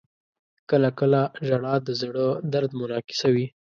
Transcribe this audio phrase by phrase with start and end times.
[0.69, 3.47] •کله کله ژړا د زړه درد منعکسوي.